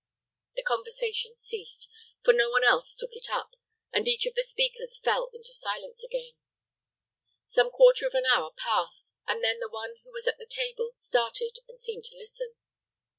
[0.55, 1.87] The conversation ceased;
[2.25, 3.53] for no one else took it up,
[3.93, 6.33] and each of the speakers fell into silence again.
[7.47, 10.93] Some quarter of an hour passed, and then the one who was at the table
[10.95, 12.55] started and seemed to listen.